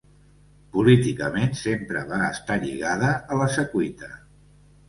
Políticament 0.77 1.53
sempre 1.59 2.03
va 2.13 2.19
estar 2.31 2.57
lligada 2.65 3.15
a 3.37 3.41
la 3.43 3.51
Secuita. 3.59 4.11